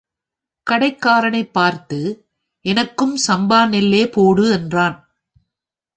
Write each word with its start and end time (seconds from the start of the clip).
கடைக்காரனைப் 0.69 1.51
பார்த்து, 1.51 2.27
எனக்கும் 2.65 3.17
சம்பா 3.27 3.67
நெல்லே 3.67 4.11
போடு 4.11 4.51
என்றான். 4.51 5.15